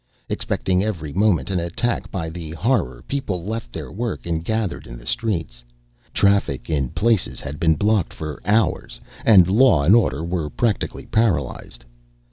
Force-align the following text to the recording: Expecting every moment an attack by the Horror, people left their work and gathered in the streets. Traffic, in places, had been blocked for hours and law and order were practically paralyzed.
Expecting 0.29 0.83
every 0.83 1.13
moment 1.13 1.51
an 1.51 1.59
attack 1.59 2.09
by 2.09 2.31
the 2.31 2.49
Horror, 2.53 3.03
people 3.07 3.45
left 3.45 3.71
their 3.71 3.91
work 3.91 4.25
and 4.25 4.43
gathered 4.43 4.87
in 4.87 4.97
the 4.97 5.05
streets. 5.05 5.63
Traffic, 6.11 6.71
in 6.71 6.89
places, 6.89 7.39
had 7.39 7.59
been 7.59 7.75
blocked 7.75 8.11
for 8.11 8.41
hours 8.43 8.99
and 9.25 9.47
law 9.47 9.83
and 9.83 9.95
order 9.95 10.23
were 10.23 10.49
practically 10.49 11.05
paralyzed. 11.05 11.85